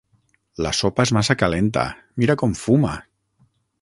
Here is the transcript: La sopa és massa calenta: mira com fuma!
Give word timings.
La 0.65 0.71
sopa 0.77 1.05
és 1.07 1.11
massa 1.17 1.35
calenta: 1.43 1.85
mira 2.23 2.37
com 2.43 2.57
fuma! 2.63 2.95